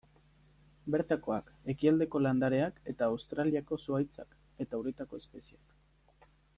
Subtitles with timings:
[0.95, 4.35] Bertakoak, ekialdeko landareak eta Australiako zuhaitzak,
[4.67, 6.31] eta uretako espezieak.